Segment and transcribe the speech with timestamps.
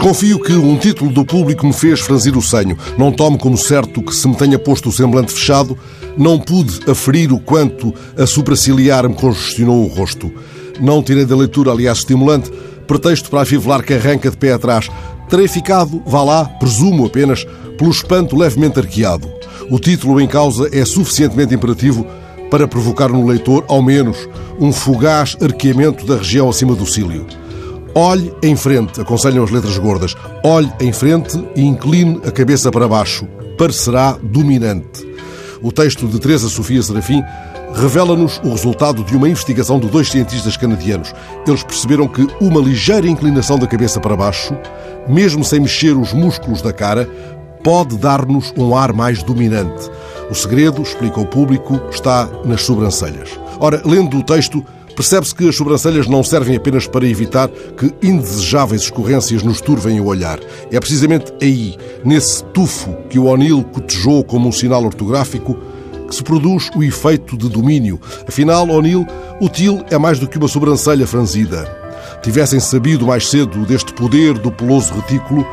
[0.00, 2.74] Desconfio que um título do público me fez franzir o senho.
[2.96, 5.76] Não tomo como certo que se me tenha posto o semblante fechado,
[6.16, 10.32] não pude aferir o quanto a supraciliar me congestionou o rosto.
[10.80, 12.50] Não tirei da leitura, aliás, estimulante,
[12.86, 14.88] pretexto para afivelar que arranca de pé atrás.
[15.28, 17.44] Terei ficado, vá lá, presumo apenas,
[17.76, 19.30] pelo espanto levemente arqueado.
[19.70, 22.06] O título em causa é suficientemente imperativo
[22.50, 24.26] para provocar no leitor, ao menos,
[24.58, 27.26] um fugaz arqueamento da região acima do cílio.
[27.94, 30.14] Olhe em frente, aconselham as letras gordas.
[30.44, 33.26] Olhe em frente e incline a cabeça para baixo.
[33.58, 35.06] Parecerá dominante.
[35.60, 37.22] O texto de Teresa Sofia Serafim
[37.74, 41.12] revela-nos o resultado de uma investigação de dois cientistas canadianos.
[41.46, 44.56] Eles perceberam que uma ligeira inclinação da cabeça para baixo,
[45.08, 47.08] mesmo sem mexer os músculos da cara,
[47.62, 49.90] pode dar-nos um ar mais dominante.
[50.30, 53.30] O segredo, explica o público, está nas sobrancelhas.
[53.58, 58.82] Ora, lendo o texto, percebe-se que as sobrancelhas não servem apenas para evitar que indesejáveis
[58.82, 60.38] escorrências nos turvem o olhar.
[60.70, 65.56] É precisamente aí, nesse tufo que o O'Neill cotejou como um sinal ortográfico,
[66.08, 68.00] que se produz o efeito de domínio.
[68.26, 69.06] Afinal, O'Neill,
[69.40, 71.64] o til é mais do que uma sobrancelha franzida.
[72.22, 75.46] Tivessem sabido mais cedo deste poder do peloso retículo,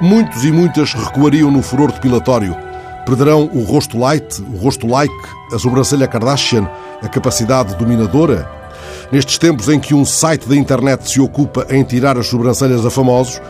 [0.00, 2.56] muitos e muitas recuariam no furor depilatório.
[3.04, 5.14] Perderão o rosto light, o rosto like,
[5.52, 6.68] a sobrancelha Kardashian,
[7.02, 8.57] a capacidade dominadora?
[9.10, 12.90] Nestes tempos em que um site da internet se ocupa em tirar as sobrancelhas a
[12.90, 13.40] famosos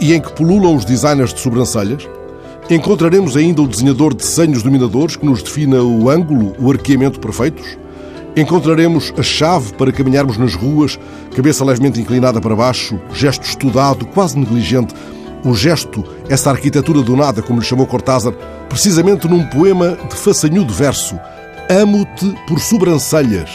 [0.00, 2.08] e em que pululam os designers de sobrancelhas,
[2.68, 7.78] encontraremos ainda o desenhador de desenhos dominadores que nos defina o ângulo, o arqueamento perfeitos?
[8.34, 10.98] Encontraremos a chave para caminharmos nas ruas,
[11.36, 14.94] cabeça levemente inclinada para baixo, gesto estudado, quase negligente,
[15.44, 18.32] o gesto, essa arquitetura do nada, como lhe chamou Cortázar,
[18.68, 21.16] precisamente num poema de façanhudo verso,
[21.70, 23.50] Amo-te por sobrancelhas.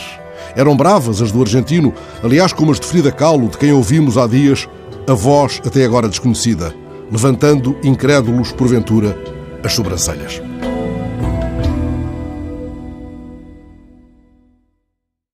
[0.57, 4.25] Eram bravas as do argentino, aliás, como as de Frida Kahlo, de quem ouvimos há
[4.25, 4.67] dias
[5.07, 6.73] a voz até agora desconhecida,
[7.11, 9.15] levantando, incrédulos, porventura,
[9.63, 10.46] as sobrancelhas.